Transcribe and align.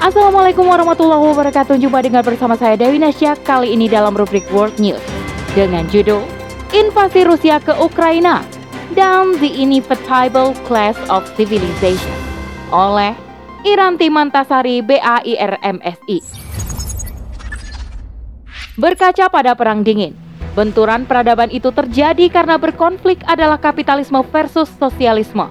Assalamualaikum 0.00 0.64
warahmatullahi 0.64 1.28
wabarakatuh. 1.28 1.76
Jumpa 1.76 2.00
dengan 2.00 2.24
bersama 2.24 2.56
saya 2.56 2.72
Dewi 2.72 2.96
Nasya 2.96 3.36
kali 3.44 3.76
ini 3.76 3.84
dalam 3.84 4.16
rubrik 4.16 4.48
World 4.48 4.80
News 4.80 5.04
dengan 5.52 5.84
judul 5.92 6.24
Invasi 6.72 7.28
Rusia 7.28 7.60
ke 7.60 7.76
Ukraina 7.76 8.40
dan 8.96 9.36
The 9.44 9.60
Inevitable 9.60 10.56
Clash 10.64 10.96
of 11.12 11.28
Civilization 11.36 12.16
oleh 12.72 13.12
Iranti 13.68 14.08
Mantasari 14.08 14.80
BAIRMSI. 14.80 16.18
Berkaca 18.80 19.28
pada 19.28 19.52
Perang 19.52 19.84
Dingin, 19.84 20.16
benturan 20.56 21.04
peradaban 21.04 21.52
itu 21.52 21.68
terjadi 21.76 22.24
karena 22.32 22.56
berkonflik 22.56 23.20
adalah 23.28 23.60
kapitalisme 23.60 24.24
versus 24.32 24.72
sosialisme. 24.80 25.44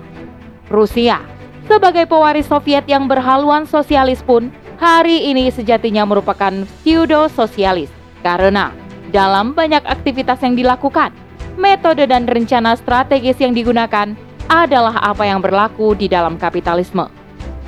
Rusia 0.73 1.38
sebagai 1.70 2.09
pewaris 2.09 2.49
Soviet 2.49 2.89
yang 2.89 3.05
berhaluan 3.05 3.70
sosialis 3.70 4.25
pun 4.25 4.49
hari 4.81 5.29
ini 5.29 5.53
sejatinya 5.53 6.02
merupakan 6.02 6.66
pseudo-sosialis 6.81 7.94
karena 8.25 8.73
dalam 9.13 9.53
banyak 9.53 9.85
aktivitas 9.85 10.41
yang 10.41 10.58
dilakukan, 10.58 11.13
metode 11.61 12.09
dan 12.09 12.25
rencana 12.25 12.73
strategis 12.73 13.38
yang 13.38 13.53
digunakan 13.53 14.17
adalah 14.49 14.97
apa 14.97 15.30
yang 15.30 15.45
berlaku 15.45 15.94
di 15.94 16.09
dalam 16.09 16.41
kapitalisme. 16.41 17.05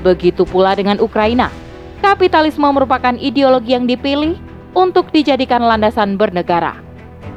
Begitu 0.01 0.49
pula 0.49 0.73
dengan 0.73 0.97
Ukraina. 0.97 1.53
Kapitalisme 2.01 2.65
merupakan 2.73 3.13
ideologi 3.21 3.77
yang 3.77 3.85
dipilih 3.85 4.33
untuk 4.73 5.13
dijadikan 5.13 5.61
landasan 5.61 6.17
bernegara. 6.17 6.73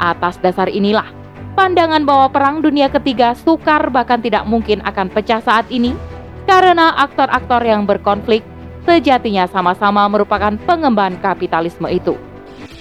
Atas 0.00 0.40
dasar 0.40 0.72
inilah, 0.72 1.04
pandangan 1.52 2.08
bahwa 2.08 2.32
Perang 2.32 2.64
Dunia 2.64 2.88
Ketiga 2.88 3.36
sukar 3.36 3.92
bahkan 3.92 4.24
tidak 4.24 4.48
mungkin 4.48 4.80
akan 4.80 5.12
pecah 5.12 5.44
saat 5.44 5.68
ini 5.68 5.92
karena 6.44 6.92
aktor-aktor 7.00 7.64
yang 7.64 7.88
berkonflik 7.88 8.44
sejatinya 8.84 9.48
sama-sama 9.48 10.04
merupakan 10.06 10.54
pengemban 10.68 11.16
kapitalisme 11.20 11.88
itu. 11.88 12.14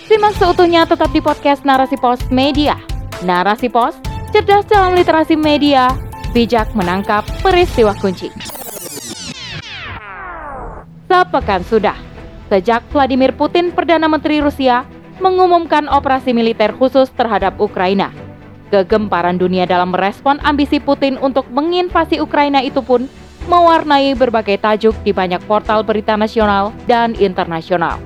Simak 0.04 0.36
seutuhnya 0.36 0.84
tetap 0.84 1.10
di 1.16 1.24
podcast 1.24 1.64
Narasi 1.64 1.96
Pos 1.96 2.20
Media. 2.28 2.76
Narasi 3.24 3.72
Pos, 3.72 3.96
cerdas 4.36 4.68
dalam 4.68 5.00
literasi 5.00 5.40
media, 5.40 5.96
bijak 6.36 6.76
menangkap 6.76 7.24
peristiwa 7.40 7.96
kunci. 7.96 8.28
Sepekan 11.08 11.64
sudah, 11.64 11.96
sejak 12.52 12.84
Vladimir 12.92 13.32
Putin, 13.32 13.72
Perdana 13.72 14.12
Menteri 14.12 14.44
Rusia, 14.44 14.84
mengumumkan 15.24 15.88
operasi 15.88 16.36
militer 16.36 16.76
khusus 16.76 17.08
terhadap 17.16 17.56
Ukraina. 17.62 18.12
Kegemparan 18.74 19.38
dunia 19.38 19.64
dalam 19.70 19.94
merespon 19.94 20.42
ambisi 20.42 20.82
Putin 20.82 21.16
untuk 21.22 21.48
menginvasi 21.54 22.18
Ukraina 22.20 22.60
itu 22.60 22.82
pun 22.82 23.06
mewarnai 23.48 24.16
berbagai 24.16 24.60
tajuk 24.62 24.96
di 25.04 25.12
banyak 25.12 25.44
portal 25.44 25.84
berita 25.84 26.16
nasional 26.16 26.72
dan 26.88 27.12
internasional. 27.20 28.00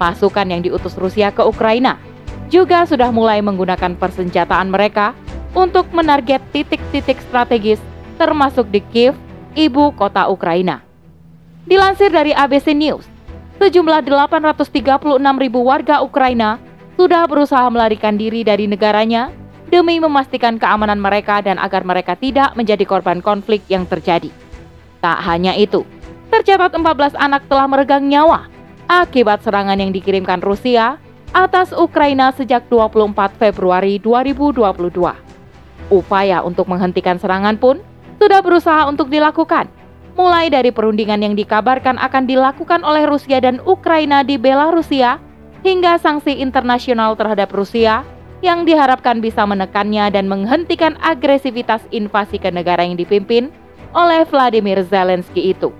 Pasukan 0.00 0.48
yang 0.48 0.64
diutus 0.64 0.96
Rusia 0.96 1.28
ke 1.28 1.44
Ukraina 1.44 2.00
juga 2.48 2.88
sudah 2.88 3.12
mulai 3.12 3.44
menggunakan 3.44 3.94
persenjataan 4.00 4.72
mereka 4.72 5.12
untuk 5.52 5.86
menarget 5.92 6.40
titik-titik 6.50 7.20
strategis 7.28 7.78
termasuk 8.16 8.68
di 8.68 8.80
Kiev, 8.92 9.14
ibu 9.56 9.92
kota 9.96 10.28
Ukraina. 10.28 10.84
Dilansir 11.68 12.08
dari 12.10 12.32
ABC 12.34 12.72
News, 12.72 13.06
sejumlah 13.60 14.04
836 14.04 15.20
ribu 15.40 15.60
warga 15.64 16.00
Ukraina 16.00 16.56
sudah 16.96 17.24
berusaha 17.28 17.64
melarikan 17.72 18.16
diri 18.16 18.44
dari 18.44 18.68
negaranya 18.68 19.32
demi 19.70 20.02
memastikan 20.02 20.58
keamanan 20.58 20.98
mereka 20.98 21.40
dan 21.40 21.56
agar 21.56 21.86
mereka 21.86 22.18
tidak 22.18 22.52
menjadi 22.58 22.82
korban 22.84 23.22
konflik 23.22 23.62
yang 23.70 23.86
terjadi. 23.86 24.28
Tak 25.00 25.18
hanya 25.24 25.56
itu, 25.56 25.88
tercatat 26.28 26.76
14 26.76 27.16
anak 27.16 27.48
telah 27.48 27.64
meregang 27.64 28.04
nyawa 28.04 28.52
akibat 28.84 29.40
serangan 29.40 29.80
yang 29.80 29.96
dikirimkan 29.96 30.44
Rusia 30.44 31.00
atas 31.32 31.72
Ukraina 31.72 32.34
sejak 32.36 32.68
24 32.68 33.32
Februari 33.40 33.96
2022. 33.96 34.60
Upaya 35.88 36.44
untuk 36.44 36.68
menghentikan 36.68 37.16
serangan 37.16 37.56
pun 37.56 37.80
sudah 38.20 38.44
berusaha 38.44 38.84
untuk 38.84 39.08
dilakukan, 39.08 39.72
mulai 40.18 40.52
dari 40.52 40.68
perundingan 40.68 41.24
yang 41.24 41.32
dikabarkan 41.32 41.96
akan 41.96 42.28
dilakukan 42.28 42.84
oleh 42.84 43.08
Rusia 43.08 43.40
dan 43.40 43.62
Ukraina 43.64 44.20
di 44.20 44.36
Belarusia 44.36 45.16
hingga 45.64 45.96
sanksi 45.96 46.44
internasional 46.44 47.16
terhadap 47.16 47.48
Rusia 47.56 48.04
yang 48.44 48.68
diharapkan 48.68 49.24
bisa 49.24 49.44
menekannya 49.48 50.12
dan 50.12 50.28
menghentikan 50.28 50.96
agresivitas 51.00 51.84
invasi 51.88 52.36
ke 52.36 52.52
negara 52.52 52.84
yang 52.84 53.00
dipimpin 53.00 53.48
oleh 53.94 54.22
Vladimir 54.26 54.82
Zelensky 54.86 55.54
itu. 55.54 55.74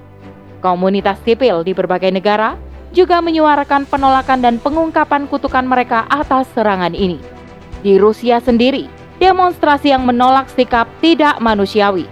Komunitas 0.61 1.17
sipil 1.25 1.65
di 1.65 1.73
berbagai 1.73 2.13
negara 2.13 2.59
juga 2.91 3.23
menyuarakan 3.23 3.87
penolakan 3.87 4.43
dan 4.43 4.59
pengungkapan 4.59 5.31
kutukan 5.31 5.65
mereka 5.65 6.05
atas 6.11 6.51
serangan 6.53 6.93
ini. 6.93 7.23
Di 7.81 7.97
Rusia 7.97 8.43
sendiri, 8.43 8.91
demonstrasi 9.23 9.95
yang 9.95 10.05
menolak 10.05 10.51
sikap 10.53 10.91
tidak 11.01 11.39
manusiawi. 11.41 12.05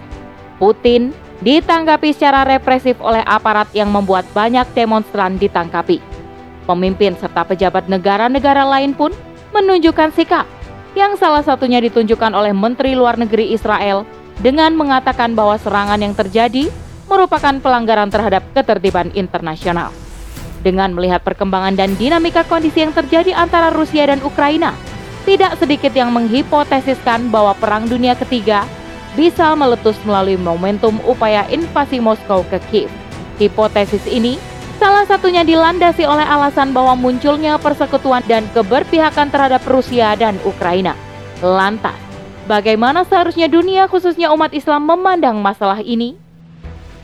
Putin 0.57 1.13
ditanggapi 1.39 2.11
secara 2.11 2.43
represif 2.43 2.99
oleh 2.99 3.23
aparat 3.23 3.69
yang 3.71 3.91
membuat 3.91 4.27
banyak 4.35 4.65
demonstran 4.75 5.39
ditangkapi. 5.39 6.01
Pemimpin 6.67 7.15
serta 7.15 7.47
pejabat 7.47 7.87
negara-negara 7.87 8.65
lain 8.67 8.93
pun 8.93 9.09
menunjukkan 9.55 10.13
sikap 10.13 10.45
yang 10.93 11.15
salah 11.17 11.41
satunya 11.41 11.81
ditunjukkan 11.81 12.33
oleh 12.33 12.53
Menteri 12.53 12.93
Luar 12.93 13.17
Negeri 13.17 13.53
Israel 13.53 14.05
dengan 14.39 14.75
mengatakan 14.75 15.35
bahwa 15.35 15.59
serangan 15.59 15.99
yang 15.99 16.15
terjadi 16.15 16.71
merupakan 17.11 17.55
pelanggaran 17.59 18.07
terhadap 18.07 18.43
ketertiban 18.55 19.11
internasional. 19.17 19.91
Dengan 20.59 20.91
melihat 20.91 21.23
perkembangan 21.23 21.75
dan 21.79 21.95
dinamika 21.95 22.43
kondisi 22.43 22.83
yang 22.83 22.91
terjadi 22.91 23.31
antara 23.31 23.71
Rusia 23.71 24.11
dan 24.11 24.19
Ukraina, 24.23 24.75
tidak 25.23 25.55
sedikit 25.59 25.91
yang 25.95 26.11
menghipotesiskan 26.11 27.31
bahwa 27.31 27.55
Perang 27.55 27.87
Dunia 27.87 28.15
Ketiga 28.15 28.67
bisa 29.15 29.55
meletus 29.55 29.95
melalui 30.03 30.35
momentum 30.35 30.99
upaya 31.07 31.47
invasi 31.47 31.99
Moskow 31.99 32.43
ke 32.47 32.59
Kiev. 32.71 32.91
Hipotesis 33.39 34.03
ini 34.07 34.35
salah 34.79 35.07
satunya 35.07 35.47
dilandasi 35.47 36.03
oleh 36.03 36.23
alasan 36.23 36.75
bahwa 36.75 36.95
munculnya 36.95 37.55
persekutuan 37.59 38.23
dan 38.27 38.47
keberpihakan 38.51 39.31
terhadap 39.31 39.63
Rusia 39.67 40.15
dan 40.19 40.35
Ukraina. 40.43 40.95
Lantas, 41.39 41.95
Bagaimana 42.49 43.05
seharusnya 43.05 43.45
dunia 43.45 43.85
khususnya 43.85 44.33
umat 44.33 44.49
Islam 44.57 44.89
memandang 44.89 45.37
masalah 45.37 45.85
ini? 45.85 46.17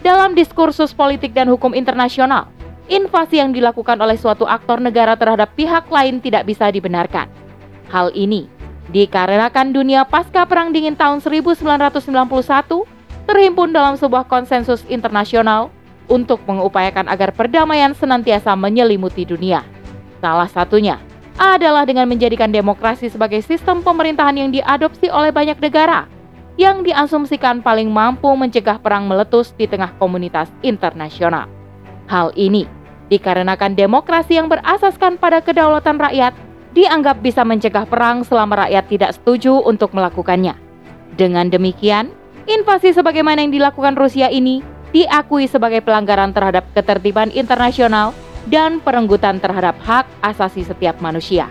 Dalam 0.02 0.34
diskursus 0.34 0.90
politik 0.90 1.38
dan 1.38 1.46
hukum 1.54 1.78
internasional, 1.78 2.50
invasi 2.90 3.38
yang 3.38 3.54
dilakukan 3.54 4.02
oleh 4.02 4.18
suatu 4.18 4.50
aktor 4.50 4.82
negara 4.82 5.14
terhadap 5.14 5.54
pihak 5.54 5.86
lain 5.94 6.18
tidak 6.18 6.50
bisa 6.50 6.66
dibenarkan. 6.74 7.30
Hal 7.94 8.10
ini 8.18 8.50
dikarenakan 8.90 9.70
dunia 9.70 10.02
pasca 10.10 10.50
Perang 10.50 10.74
Dingin 10.74 10.98
tahun 10.98 11.22
1991 11.22 12.10
terhimpun 13.30 13.70
dalam 13.70 14.02
sebuah 14.02 14.26
konsensus 14.26 14.82
internasional 14.90 15.70
untuk 16.10 16.42
mengupayakan 16.50 17.06
agar 17.06 17.30
perdamaian 17.30 17.94
senantiasa 17.94 18.58
menyelimuti 18.58 19.30
dunia. 19.30 19.62
Salah 20.26 20.50
satunya 20.50 20.98
adalah 21.36 21.84
dengan 21.84 22.08
menjadikan 22.08 22.52
demokrasi 22.52 23.12
sebagai 23.12 23.44
sistem 23.44 23.84
pemerintahan 23.84 24.40
yang 24.40 24.50
diadopsi 24.52 25.12
oleh 25.12 25.36
banyak 25.36 25.60
negara 25.60 26.08
yang 26.56 26.88
diasumsikan 26.88 27.60
paling 27.60 27.92
mampu 27.92 28.32
mencegah 28.32 28.80
perang 28.80 29.12
meletus 29.12 29.52
di 29.60 29.68
tengah 29.68 29.92
komunitas 30.00 30.48
internasional. 30.64 31.52
Hal 32.08 32.32
ini 32.40 32.64
dikarenakan 33.12 33.76
demokrasi 33.76 34.40
yang 34.40 34.48
berasaskan 34.48 35.20
pada 35.20 35.44
kedaulatan 35.44 36.00
rakyat 36.00 36.32
dianggap 36.72 37.20
bisa 37.20 37.44
mencegah 37.44 37.84
perang 37.88 38.24
selama 38.24 38.68
rakyat 38.68 38.86
tidak 38.88 39.12
setuju 39.16 39.60
untuk 39.64 39.92
melakukannya. 39.92 40.56
Dengan 41.16 41.48
demikian, 41.48 42.12
invasi 42.48 42.92
sebagaimana 42.92 43.44
yang 43.44 43.52
dilakukan 43.52 43.96
Rusia 43.96 44.32
ini 44.32 44.64
diakui 44.96 45.48
sebagai 45.48 45.84
pelanggaran 45.84 46.32
terhadap 46.32 46.68
ketertiban 46.72 47.32
internasional 47.32 48.16
dan 48.50 48.82
perenggutan 48.82 49.42
terhadap 49.42 49.78
hak 49.82 50.06
asasi 50.22 50.66
setiap 50.66 51.02
manusia. 51.02 51.50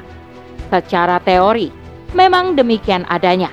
Secara 0.70 1.18
teori, 1.22 1.70
memang 2.14 2.54
demikian 2.54 3.06
adanya. 3.10 3.50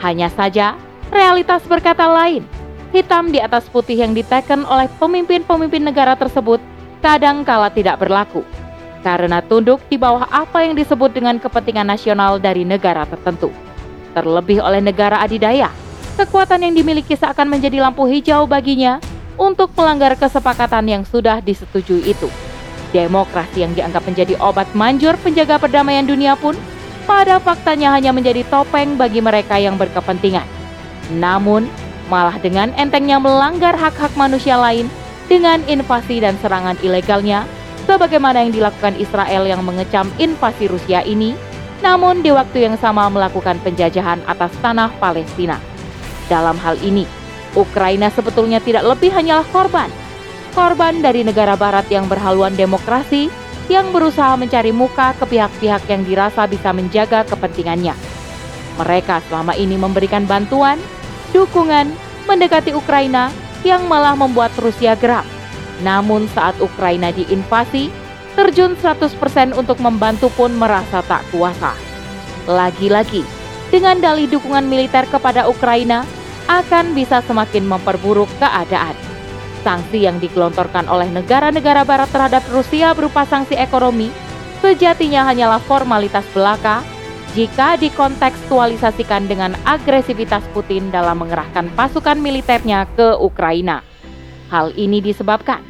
Hanya 0.00 0.32
saja, 0.32 0.76
realitas 1.12 1.64
berkata 1.64 2.08
lain. 2.08 2.44
Hitam 2.88 3.28
di 3.28 3.38
atas 3.38 3.68
putih 3.68 4.00
yang 4.00 4.16
diteken 4.16 4.64
oleh 4.64 4.88
pemimpin-pemimpin 4.96 5.84
negara 5.84 6.16
tersebut 6.16 6.56
kadang 7.04 7.44
kala 7.44 7.68
tidak 7.68 8.00
berlaku 8.00 8.40
karena 9.02 9.38
tunduk 9.42 9.78
di 9.86 9.96
bawah 9.96 10.26
apa 10.28 10.66
yang 10.66 10.74
disebut 10.74 11.14
dengan 11.14 11.38
kepentingan 11.38 11.86
nasional 11.86 12.36
dari 12.42 12.66
negara 12.66 13.06
tertentu. 13.06 13.50
Terlebih 14.14 14.58
oleh 14.58 14.82
negara 14.82 15.22
adidaya, 15.22 15.70
kekuatan 16.18 16.66
yang 16.66 16.74
dimiliki 16.74 17.14
seakan 17.14 17.46
menjadi 17.46 17.78
lampu 17.84 18.08
hijau 18.10 18.48
baginya 18.50 18.98
untuk 19.38 19.70
melanggar 19.78 20.18
kesepakatan 20.18 20.84
yang 20.90 21.02
sudah 21.06 21.38
disetujui 21.38 22.10
itu. 22.10 22.26
Demokrasi 22.88 23.68
yang 23.68 23.76
dianggap 23.76 24.04
menjadi 24.08 24.34
obat 24.40 24.68
manjur 24.72 25.12
penjaga 25.20 25.60
perdamaian 25.60 26.08
dunia 26.08 26.32
pun 26.40 26.56
pada 27.04 27.40
faktanya 27.40 27.92
hanya 27.96 28.12
menjadi 28.12 28.44
topeng 28.48 28.96
bagi 28.96 29.20
mereka 29.20 29.56
yang 29.60 29.76
berkepentingan. 29.76 30.44
Namun, 31.16 31.68
malah 32.08 32.36
dengan 32.40 32.72
entengnya 32.76 33.20
melanggar 33.20 33.76
hak-hak 33.76 34.12
manusia 34.16 34.56
lain 34.56 34.88
dengan 35.28 35.60
invasi 35.68 36.20
dan 36.24 36.36
serangan 36.40 36.76
ilegalnya, 36.80 37.44
sebagaimana 37.84 38.44
yang 38.44 38.52
dilakukan 38.52 38.96
Israel 38.96 39.44
yang 39.44 39.60
mengecam 39.64 40.08
invasi 40.16 40.68
Rusia 40.68 41.04
ini, 41.04 41.36
namun 41.84 42.24
di 42.24 42.32
waktu 42.32 42.68
yang 42.68 42.76
sama 42.80 43.08
melakukan 43.12 43.60
penjajahan 43.60 44.20
atas 44.28 44.52
tanah 44.64 44.92
Palestina. 44.96 45.60
Dalam 46.28 46.56
hal 46.60 46.76
ini, 46.84 47.08
Ukraina 47.56 48.12
sebetulnya 48.12 48.60
tidak 48.60 48.84
lebih 48.84 49.12
hanyalah 49.12 49.44
korban. 49.48 49.88
Korban 50.58 50.98
dari 50.98 51.22
negara 51.22 51.54
barat 51.54 51.86
yang 51.86 52.10
berhaluan 52.10 52.50
demokrasi 52.58 53.30
yang 53.70 53.94
berusaha 53.94 54.34
mencari 54.34 54.74
muka 54.74 55.14
ke 55.14 55.22
pihak-pihak 55.30 55.86
yang 55.86 56.02
dirasa 56.02 56.50
bisa 56.50 56.74
menjaga 56.74 57.22
kepentingannya. 57.30 57.94
Mereka 58.74 59.22
selama 59.30 59.54
ini 59.54 59.78
memberikan 59.78 60.26
bantuan, 60.26 60.82
dukungan, 61.30 61.94
mendekati 62.26 62.74
Ukraina 62.74 63.30
yang 63.62 63.86
malah 63.86 64.18
membuat 64.18 64.50
Rusia 64.58 64.98
geram. 64.98 65.22
Namun 65.86 66.26
saat 66.34 66.58
Ukraina 66.58 67.14
diinvasi, 67.14 67.94
terjun 68.34 68.74
100% 68.82 69.54
untuk 69.54 69.78
membantu 69.78 70.26
pun 70.34 70.50
merasa 70.58 71.06
tak 71.06 71.22
kuasa. 71.30 71.70
Lagi-lagi, 72.50 73.22
dengan 73.70 74.02
dalih 74.02 74.26
dukungan 74.26 74.66
militer 74.66 75.06
kepada 75.06 75.46
Ukraina 75.46 76.02
akan 76.50 76.98
bisa 76.98 77.22
semakin 77.22 77.62
memperburuk 77.62 78.26
keadaan. 78.42 79.07
Sanksi 79.66 80.06
yang 80.06 80.22
digelontorkan 80.22 80.86
oleh 80.86 81.10
negara-negara 81.10 81.82
barat 81.82 82.08
terhadap 82.14 82.46
Rusia 82.48 82.94
berupa 82.94 83.26
sanksi 83.26 83.58
ekonomi 83.58 84.08
sejatinya 84.62 85.26
hanyalah 85.26 85.62
formalitas 85.62 86.26
belaka 86.34 86.82
jika 87.36 87.76
dikontekstualisasikan 87.78 89.28
dengan 89.28 89.52
agresivitas 89.68 90.42
Putin 90.56 90.88
dalam 90.88 91.20
mengerahkan 91.20 91.68
pasukan 91.76 92.16
militernya 92.18 92.88
ke 92.96 93.18
Ukraina. 93.20 93.84
Hal 94.48 94.72
ini 94.74 95.04
disebabkan 95.04 95.60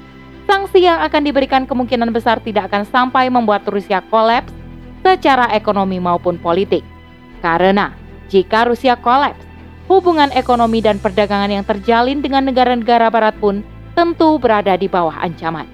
sanksi 0.47 0.87
yang 0.87 1.03
akan 1.03 1.23
diberikan 1.27 1.67
kemungkinan 1.67 2.15
besar 2.15 2.39
tidak 2.41 2.71
akan 2.71 2.87
sampai 2.89 3.27
membuat 3.29 3.67
Rusia 3.67 4.01
kolaps 4.07 4.55
secara 5.03 5.51
ekonomi 5.53 5.99
maupun 5.99 6.39
politik. 6.39 6.87
Karena 7.43 7.93
jika 8.31 8.69
Rusia 8.69 8.95
kolaps, 8.95 9.43
hubungan 9.91 10.31
ekonomi 10.37 10.79
dan 10.85 11.01
perdagangan 11.01 11.51
yang 11.51 11.65
terjalin 11.67 12.21
dengan 12.21 12.47
negara-negara 12.47 13.09
barat 13.09 13.35
pun 13.41 13.65
tentu 13.99 14.39
berada 14.39 14.79
di 14.79 14.87
bawah 14.87 15.19
ancaman. 15.19 15.67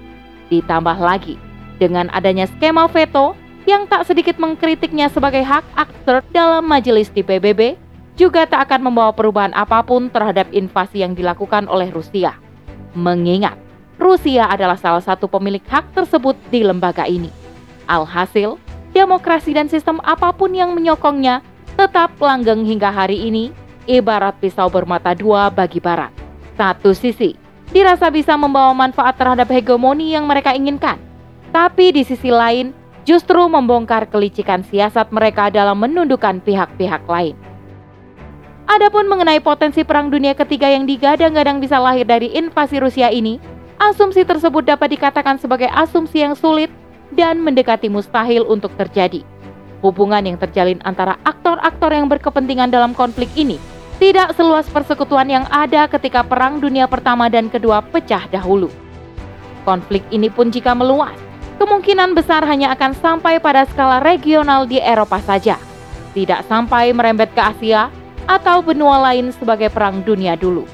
Ditambah 0.49 0.97
lagi, 0.97 1.37
dengan 1.77 2.09
adanya 2.09 2.49
skema 2.49 2.89
veto 2.89 3.37
yang 3.69 3.85
tak 3.85 4.09
sedikit 4.09 4.41
mengkritiknya 4.41 5.13
sebagai 5.13 5.45
hak 5.45 5.61
aktor 5.77 6.25
dalam 6.33 6.65
majelis 6.65 7.13
di 7.13 7.21
PBB, 7.21 7.77
juga 8.17 8.49
tak 8.49 8.65
akan 8.65 8.89
membawa 8.89 9.13
perubahan 9.13 9.53
apa 9.53 9.85
pun 9.85 10.09
terhadap 10.09 10.49
invasi 10.49 11.05
yang 11.05 11.13
dilakukan 11.13 11.69
oleh 11.69 11.93
Rusia. 11.93 12.33
Mengingat, 12.97 13.61
Rusia 14.01 14.49
adalah 14.49 14.81
salah 14.81 15.05
satu 15.05 15.29
pemilik 15.29 15.61
hak 15.69 15.93
tersebut 15.93 16.33
di 16.49 16.65
lembaga 16.65 17.05
ini. 17.05 17.29
Alhasil, 17.85 18.57
demokrasi 18.89 19.53
dan 19.53 19.69
sistem 19.69 20.01
apa 20.01 20.33
pun 20.33 20.49
yang 20.49 20.73
menyokongnya 20.73 21.45
tetap 21.77 22.17
langgeng 22.17 22.65
hingga 22.65 22.89
hari 22.89 23.29
ini, 23.29 23.53
ibarat 23.85 24.33
pisau 24.41 24.65
bermata 24.65 25.13
dua 25.13 25.53
bagi 25.53 25.77
Barat. 25.77 26.09
Satu 26.55 26.95
sisi, 26.95 27.44
dirasa 27.73 28.11
bisa 28.13 28.37
membawa 28.37 28.73
manfaat 28.75 29.17
terhadap 29.17 29.49
hegemoni 29.49 30.13
yang 30.13 30.29
mereka 30.29 30.53
inginkan. 30.53 31.01
Tapi 31.49 31.95
di 31.95 32.03
sisi 32.03 32.29
lain, 32.29 32.75
justru 33.07 33.39
membongkar 33.47 34.09
kelicikan 34.11 34.61
siasat 34.65 35.09
mereka 35.09 35.49
dalam 35.49 35.79
menundukkan 35.79 36.43
pihak-pihak 36.43 37.07
lain. 37.07 37.37
Adapun 38.65 39.05
mengenai 39.05 39.39
potensi 39.39 39.85
Perang 39.85 40.09
Dunia 40.09 40.33
Ketiga 40.33 40.67
yang 40.67 40.89
digadang-gadang 40.89 41.61
bisa 41.61 41.77
lahir 41.77 42.03
dari 42.03 42.33
invasi 42.33 42.81
Rusia 42.81 43.13
ini, 43.13 43.37
asumsi 43.77 44.25
tersebut 44.25 44.65
dapat 44.65 44.97
dikatakan 44.97 45.37
sebagai 45.37 45.69
asumsi 45.69 46.25
yang 46.25 46.33
sulit 46.33 46.73
dan 47.13 47.39
mendekati 47.45 47.87
mustahil 47.87 48.41
untuk 48.49 48.73
terjadi. 48.73 49.21
Hubungan 49.85 50.25
yang 50.25 50.41
terjalin 50.41 50.81
antara 50.81 51.21
aktor-aktor 51.21 51.93
yang 51.93 52.09
berkepentingan 52.09 52.73
dalam 52.73 52.97
konflik 52.97 53.29
ini 53.37 53.61
tidak 53.95 54.35
seluas 54.35 54.67
persekutuan 54.67 55.31
yang 55.31 55.45
ada 55.47 55.87
ketika 55.87 56.19
Perang 56.19 56.59
Dunia 56.59 56.83
Pertama 56.83 57.31
dan 57.31 57.47
Kedua 57.47 57.79
pecah 57.79 58.27
dahulu. 58.27 58.67
Konflik 59.63 60.03
ini 60.11 60.27
pun 60.27 60.51
jika 60.51 60.75
meluas, 60.75 61.15
kemungkinan 61.57 62.11
besar 62.11 62.43
hanya 62.43 62.75
akan 62.75 62.91
sampai 62.99 63.39
pada 63.39 63.63
skala 63.71 64.03
regional 64.03 64.67
di 64.67 64.83
Eropa 64.83 65.23
saja, 65.23 65.55
tidak 66.11 66.43
sampai 66.51 66.91
merembet 66.91 67.31
ke 67.31 67.41
Asia 67.41 67.87
atau 68.27 68.59
benua 68.59 68.99
lain 69.11 69.31
sebagai 69.31 69.71
Perang 69.71 70.03
Dunia 70.03 70.35
dulu. 70.35 70.67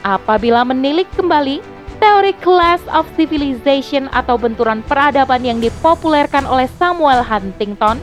Apabila 0.00 0.64
menilik 0.64 1.06
kembali 1.12 1.60
teori 2.00 2.32
Class 2.40 2.80
of 2.88 3.04
Civilization 3.20 4.08
atau 4.16 4.40
benturan 4.40 4.80
peradaban 4.88 5.44
yang 5.44 5.60
dipopulerkan 5.60 6.48
oleh 6.48 6.64
Samuel 6.80 7.20
Huntington, 7.20 8.00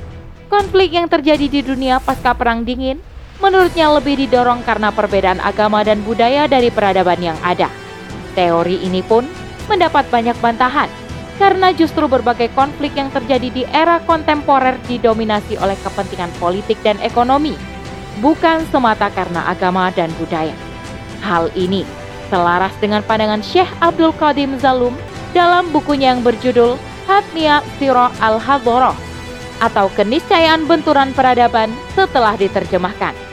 konflik 0.47 0.93
yang 0.93 1.09
terjadi 1.09 1.49
di 1.49 1.65
dunia 1.65 1.97
pasca 1.97 2.37
Perang 2.37 2.61
Dingin 2.61 3.01
menurutnya 3.37 3.93
lebih 3.93 4.17
didorong 4.17 4.65
karena 4.65 4.89
perbedaan 4.89 5.37
agama 5.41 5.85
dan 5.85 6.01
budaya 6.01 6.49
dari 6.49 6.73
peradaban 6.73 7.21
yang 7.21 7.37
ada. 7.45 7.69
Teori 8.33 8.81
ini 8.85 9.01
pun 9.05 9.25
mendapat 9.69 10.09
banyak 10.09 10.37
bantahan 10.41 10.89
karena 11.37 11.69
justru 11.73 12.09
berbagai 12.09 12.49
konflik 12.57 12.97
yang 12.97 13.13
terjadi 13.13 13.49
di 13.53 13.63
era 13.69 14.01
kontemporer 14.09 14.77
didominasi 14.89 15.57
oleh 15.61 15.77
kepentingan 15.85 16.33
politik 16.41 16.81
dan 16.81 16.97
ekonomi, 17.05 17.53
bukan 18.21 18.65
semata 18.73 19.13
karena 19.13 19.45
agama 19.45 19.93
dan 19.93 20.09
budaya. 20.17 20.53
Hal 21.21 21.53
ini 21.53 21.85
selaras 22.33 22.73
dengan 22.81 23.05
pandangan 23.05 23.45
Syekh 23.45 23.69
Abdul 23.81 24.13
Qadim 24.17 24.57
Zalum 24.57 24.97
dalam 25.31 25.69
bukunya 25.69 26.13
yang 26.17 26.25
berjudul 26.25 26.77
Hatmiyah 27.05 27.61
Siro 27.77 28.09
al-Hadoroh 28.17 28.97
atau 29.61 29.89
keniscayaan 29.93 30.69
benturan 30.69 31.13
peradaban 31.13 31.73
setelah 31.97 32.37
diterjemahkan 32.37 33.26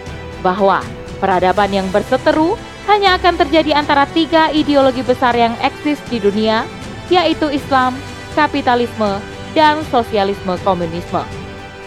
bahwa 0.44 0.84
peradaban 1.24 1.72
yang 1.72 1.88
berseteru 1.88 2.60
hanya 2.84 3.16
akan 3.16 3.40
terjadi 3.40 3.80
antara 3.80 4.04
tiga 4.12 4.52
ideologi 4.52 5.00
besar 5.00 5.32
yang 5.32 5.56
eksis 5.64 5.96
di 6.12 6.20
dunia, 6.20 6.68
yaitu 7.08 7.48
Islam, 7.48 7.96
kapitalisme, 8.36 9.24
dan 9.56 9.80
sosialisme 9.88 10.60
komunisme. 10.60 11.24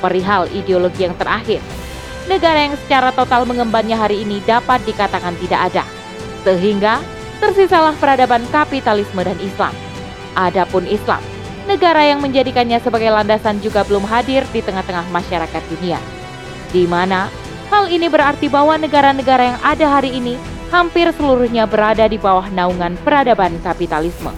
Perihal 0.01 0.49
ideologi 0.49 1.05
yang 1.05 1.13
terakhir, 1.13 1.61
negara 2.25 2.65
yang 2.65 2.75
secara 2.85 3.13
total 3.13 3.45
mengembannya 3.45 3.93
hari 3.93 4.25
ini 4.25 4.41
dapat 4.41 4.81
dikatakan 4.89 5.37
tidak 5.37 5.73
ada, 5.73 5.83
sehingga 6.41 6.97
tersisalah 7.37 7.93
peradaban 8.01 8.41
kapitalisme 8.49 9.21
dan 9.21 9.37
Islam. 9.37 9.73
Adapun 10.37 10.85
Islam, 10.85 11.21
negara 11.65 12.05
yang 12.05 12.21
menjadikannya 12.21 12.77
sebagai 12.81 13.09
landasan 13.09 13.57
juga 13.61 13.81
belum 13.85 14.05
hadir 14.05 14.45
di 14.53 14.61
tengah-tengah 14.61 15.09
masyarakat 15.09 15.63
dunia, 15.77 15.97
di 16.69 16.85
mana 16.85 17.29
Hal 17.67 17.91
ini 17.91 18.07
berarti 18.07 18.47
bahwa 18.47 18.79
negara-negara 18.79 19.55
yang 19.55 19.59
ada 19.59 19.85
hari 19.99 20.15
ini 20.15 20.39
hampir 20.71 21.11
seluruhnya 21.15 21.67
berada 21.67 22.07
di 22.07 22.15
bawah 22.15 22.47
naungan 22.51 22.95
peradaban 23.03 23.55
kapitalisme. 23.63 24.31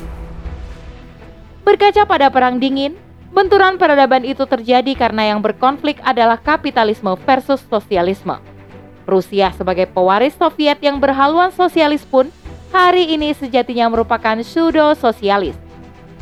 Berkaca 1.61 2.05
pada 2.09 2.33
Perang 2.33 2.57
Dingin, 2.57 2.97
benturan 3.29 3.77
peradaban 3.77 4.25
itu 4.25 4.41
terjadi 4.49 4.97
karena 4.97 5.29
yang 5.29 5.39
berkonflik 5.45 6.01
adalah 6.01 6.41
kapitalisme 6.41 7.13
versus 7.21 7.61
sosialisme. 7.69 8.41
Rusia 9.05 9.53
sebagai 9.53 9.89
pewaris 9.89 10.37
Soviet 10.37 10.81
yang 10.81 10.97
berhaluan 11.01 11.49
sosialis 11.53 12.05
pun 12.05 12.29
hari 12.69 13.13
ini 13.13 13.33
sejatinya 13.33 13.89
merupakan 13.89 14.37
pseudo-sosialis. 14.41 15.57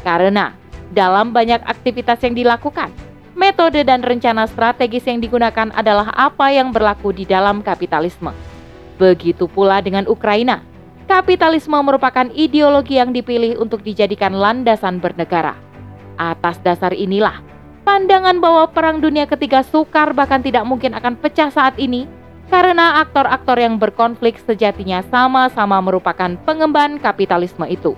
Karena 0.03 0.55
dalam 0.91 1.35
banyak 1.35 1.63
aktivitas 1.67 2.23
yang 2.23 2.35
dilakukan, 2.35 2.91
metode 3.37 3.85
dan 3.85 4.01
rencana 4.01 4.49
strategis 4.49 5.05
yang 5.05 5.21
digunakan 5.21 5.69
adalah 5.77 6.09
apa 6.17 6.49
yang 6.49 6.73
berlaku 6.73 7.13
di 7.13 7.23
dalam 7.23 7.61
kapitalisme. 7.61 8.33
Begitu 8.97 9.45
pula 9.45 9.77
dengan 9.79 10.09
Ukraina. 10.09 10.65
Kapitalisme 11.07 11.77
merupakan 11.79 12.27
ideologi 12.35 12.99
yang 12.99 13.15
dipilih 13.15 13.61
untuk 13.61 13.85
dijadikan 13.85 14.35
landasan 14.35 14.99
bernegara. 14.99 15.55
Atas 16.19 16.59
dasar 16.65 16.91
inilah, 16.91 17.39
pandangan 17.87 18.41
bahwa 18.43 18.67
Perang 18.73 18.99
Dunia 18.99 19.29
Ketiga 19.29 19.63
sukar 19.63 20.11
bahkan 20.11 20.43
tidak 20.43 20.67
mungkin 20.67 20.97
akan 20.97 21.15
pecah 21.15 21.47
saat 21.53 21.79
ini 21.79 22.09
karena 22.51 22.99
aktor-aktor 23.05 23.55
yang 23.55 23.79
berkonflik 23.79 24.35
sejatinya 24.43 25.05
sama-sama 25.07 25.79
merupakan 25.79 26.35
pengemban 26.43 26.99
kapitalisme 26.99 27.63
itu. 27.69 27.95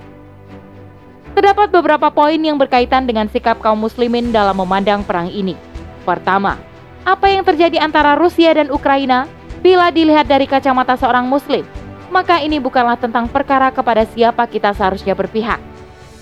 Terdapat 1.39 1.72
beberapa 1.72 2.12
poin 2.12 2.36
yang 2.36 2.60
berkaitan 2.60 3.08
dengan 3.08 3.31
sikap 3.31 3.63
kaum 3.63 3.79
muslimin 3.79 4.36
dalam 4.36 4.60
memandang 4.60 5.08
perang 5.08 5.31
ini. 5.31 5.55
Pertama, 6.03 6.60
apa 7.08 7.31
yang 7.31 7.48
terjadi 7.48 7.79
antara 7.79 8.19
Rusia 8.19 8.51
dan 8.51 8.67
Ukraina 8.67 9.24
bila 9.63 9.88
dilihat 9.88 10.27
dari 10.27 10.43
kacamata 10.43 11.00
seorang 11.00 11.31
muslim, 11.31 11.63
maka 12.12 12.43
ini 12.43 12.60
bukanlah 12.60 13.00
tentang 13.00 13.31
perkara 13.31 13.72
kepada 13.72 14.03
siapa 14.12 14.43
kita 14.51 14.75
seharusnya 14.75 15.15
berpihak. 15.15 15.63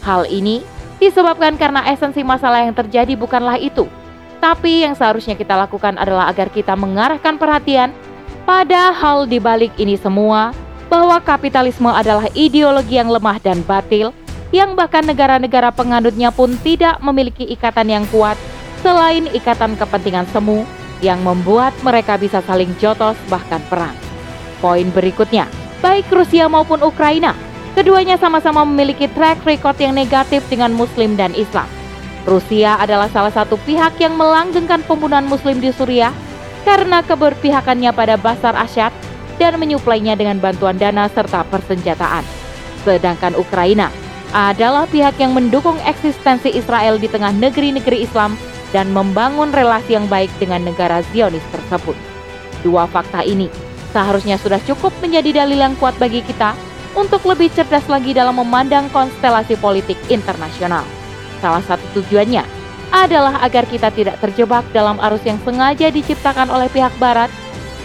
Hal 0.06 0.30
ini 0.30 0.62
disebabkan 1.02 1.58
karena 1.58 1.82
esensi 1.90 2.22
masalah 2.22 2.70
yang 2.70 2.78
terjadi 2.78 3.18
bukanlah 3.18 3.58
itu, 3.58 3.90
tapi 4.38 4.86
yang 4.86 4.94
seharusnya 4.94 5.34
kita 5.34 5.58
lakukan 5.58 5.98
adalah 5.98 6.30
agar 6.30 6.54
kita 6.54 6.78
mengarahkan 6.78 7.42
perhatian 7.42 7.90
pada 8.46 8.94
hal 8.94 9.26
di 9.26 9.42
balik 9.42 9.74
ini 9.82 9.98
semua, 9.98 10.54
bahwa 10.94 11.18
kapitalisme 11.26 11.90
adalah 11.90 12.30
ideologi 12.38 13.02
yang 13.02 13.10
lemah 13.10 13.42
dan 13.42 13.66
batil 13.66 14.14
yang 14.56 14.80
bahkan 14.80 15.04
negara-negara 15.04 15.76
penganutnya 15.76 16.32
pun 16.32 16.56
tidak 16.64 17.00
memiliki 17.04 17.44
ikatan 17.52 17.92
yang 17.92 18.06
kuat 18.08 18.40
selain 18.80 19.28
ikatan 19.36 19.76
kepentingan 19.76 20.28
semu 20.32 20.64
yang 21.04 21.22
membuat 21.22 21.76
mereka 21.84 22.18
bisa 22.18 22.42
saling 22.46 22.72
jotos 22.80 23.18
bahkan 23.28 23.62
perang. 23.68 23.94
Poin 24.58 24.88
berikutnya, 24.90 25.46
baik 25.84 26.10
Rusia 26.10 26.50
maupun 26.50 26.82
Ukraina, 26.82 27.38
keduanya 27.78 28.18
sama-sama 28.18 28.66
memiliki 28.66 29.06
track 29.12 29.46
record 29.46 29.78
yang 29.78 29.94
negatif 29.94 30.42
dengan 30.50 30.74
Muslim 30.74 31.14
dan 31.14 31.36
Islam. 31.38 31.70
Rusia 32.26 32.76
adalah 32.82 33.08
salah 33.08 33.32
satu 33.32 33.56
pihak 33.64 34.02
yang 34.04 34.18
melanggengkan 34.18 34.84
pembunuhan 34.84 35.24
Muslim 35.30 35.64
di 35.64 35.72
Suriah 35.72 36.12
karena 36.68 37.00
keberpihakannya 37.00 37.96
pada 37.96 38.20
Basar 38.20 38.52
Asyad 38.58 38.92
dan 39.40 39.56
menyuplainya 39.62 40.18
dengan 40.18 40.42
bantuan 40.42 40.76
dana 40.76 41.08
serta 41.08 41.46
persenjataan. 41.48 42.26
Sedangkan 42.84 43.38
Ukraina 43.40 43.88
adalah 44.36 44.90
pihak 44.90 45.16
yang 45.20 45.32
mendukung 45.32 45.80
eksistensi 45.88 46.52
Israel 46.52 47.00
di 47.00 47.08
tengah 47.08 47.32
negeri-negeri 47.32 48.04
Islam 48.04 48.36
dan 48.76 48.92
membangun 48.92 49.56
relasi 49.56 49.96
yang 49.96 50.08
baik 50.12 50.32
dengan 50.42 50.68
negara 50.68 51.00
Zionis 51.12 51.44
tersebut. 51.52 51.96
Dua 52.66 52.84
fakta 52.90 53.24
ini 53.24 53.48
seharusnya 53.96 54.36
sudah 54.36 54.60
cukup 54.68 54.92
menjadi 55.00 55.44
dalil 55.44 55.60
yang 55.64 55.76
kuat 55.80 55.96
bagi 55.96 56.20
kita 56.20 56.52
untuk 56.98 57.24
lebih 57.24 57.48
cerdas 57.54 57.86
lagi 57.88 58.12
dalam 58.12 58.36
memandang 58.42 58.92
konstelasi 58.92 59.56
politik 59.62 59.96
internasional. 60.12 60.84
Salah 61.40 61.64
satu 61.64 61.86
tujuannya 62.02 62.44
adalah 62.92 63.40
agar 63.44 63.68
kita 63.68 63.92
tidak 63.92 64.18
terjebak 64.24 64.64
dalam 64.72 64.98
arus 65.00 65.22
yang 65.24 65.38
sengaja 65.44 65.92
diciptakan 65.92 66.48
oleh 66.50 66.68
pihak 66.72 66.92
barat 66.98 67.30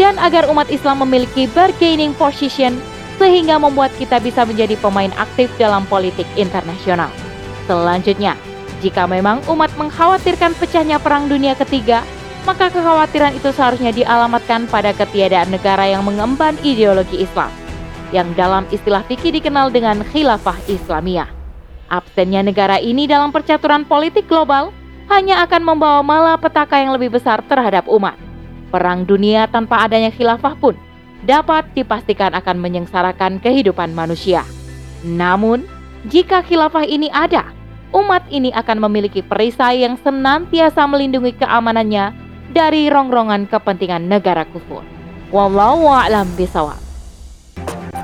dan 0.01 0.17
agar 0.19 0.49
umat 0.49 0.71
Islam 0.73 1.05
memiliki 1.05 1.47
bargaining 1.53 2.17
position 2.17 2.79
sehingga 3.23 3.55
membuat 3.63 3.95
kita 3.95 4.19
bisa 4.19 4.43
menjadi 4.43 4.75
pemain 4.83 5.15
aktif 5.15 5.47
dalam 5.55 5.87
politik 5.87 6.27
internasional. 6.35 7.07
Selanjutnya, 7.71 8.35
jika 8.83 9.07
memang 9.07 9.39
umat 9.47 9.71
mengkhawatirkan 9.79 10.59
pecahnya 10.59 10.99
perang 10.99 11.31
dunia 11.31 11.55
ketiga, 11.55 12.03
maka 12.43 12.67
kekhawatiran 12.67 13.39
itu 13.39 13.55
seharusnya 13.55 13.95
dialamatkan 13.95 14.67
pada 14.67 14.91
ketiadaan 14.91 15.55
negara 15.55 15.87
yang 15.87 16.03
mengemban 16.03 16.59
ideologi 16.67 17.23
Islam, 17.23 17.55
yang 18.11 18.35
dalam 18.35 18.67
istilah 18.75 19.07
fikih 19.07 19.39
dikenal 19.39 19.71
dengan 19.71 20.03
khilafah 20.03 20.59
Islamiyah. 20.67 21.31
Absennya 21.87 22.43
negara 22.43 22.83
ini 22.83 23.07
dalam 23.07 23.31
percaturan 23.31 23.87
politik 23.87 24.27
global 24.27 24.75
hanya 25.07 25.47
akan 25.47 25.63
membawa 25.63 26.03
malapetaka 26.03 26.83
yang 26.83 26.91
lebih 26.91 27.15
besar 27.15 27.39
terhadap 27.47 27.87
umat. 27.87 28.19
Perang 28.75 29.07
dunia 29.07 29.47
tanpa 29.47 29.87
adanya 29.87 30.11
khilafah 30.11 30.59
pun 30.59 30.75
dapat 31.23 31.67
dipastikan 31.75 32.35
akan 32.35 32.59
menyengsarakan 32.59 33.39
kehidupan 33.39 33.95
manusia. 33.95 34.43
Namun, 35.03 35.67
jika 36.11 36.43
khilafah 36.43 36.87
ini 36.87 37.11
ada, 37.15 37.47
umat 37.95 38.27
ini 38.31 38.51
akan 38.55 38.83
memiliki 38.91 39.23
perisai 39.23 39.87
yang 39.87 39.99
senantiasa 40.03 40.83
melindungi 40.87 41.35
keamanannya 41.39 42.15
dari 42.51 42.91
rongrongan 42.91 43.47
kepentingan 43.47 44.07
negara 44.07 44.47
kufur. 44.51 44.83
Wallahu 45.33 45.89
a'lam 45.89 46.29
bisawab. 46.37 46.77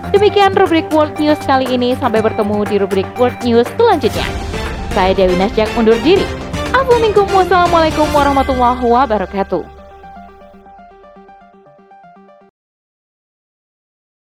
Demikian 0.09 0.57
rubrik 0.57 0.89
World 0.89 1.21
News 1.21 1.37
kali 1.45 1.69
ini. 1.69 1.93
Sampai 1.99 2.25
bertemu 2.25 2.65
di 2.65 2.81
rubrik 2.81 3.09
World 3.21 3.37
News 3.45 3.69
selanjutnya. 3.77 4.25
Saya 4.97 5.13
Dewi 5.13 5.37
Nasjak 5.37 5.69
undur 5.77 5.99
diri. 6.01 6.25
Assalamualaikum 6.73 8.09
warahmatullahi 8.17 8.81
wabarakatuh. 8.81 9.78